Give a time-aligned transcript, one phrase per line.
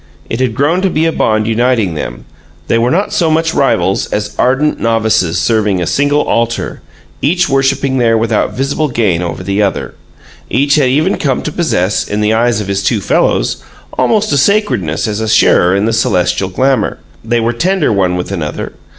[0.31, 2.25] It had grown to be a bond uniting them;
[2.67, 6.81] they were not so much rivals as ardent novices serving a single altar,
[7.21, 9.93] each worshiping there without visible gain over the other.
[10.49, 13.57] Each had even come to possess, in the eyes of his two fellows,
[13.95, 18.31] almost a sacredness as a sharer in the celestial glamor; they were tender one with
[18.31, 18.73] another.